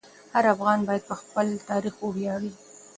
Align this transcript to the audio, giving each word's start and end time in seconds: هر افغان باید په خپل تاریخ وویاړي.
هر 0.33 0.45
افغان 0.55 0.79
باید 0.87 1.03
په 1.09 1.15
خپل 1.21 1.47
تاریخ 1.69 1.95
وویاړي. 2.01 2.51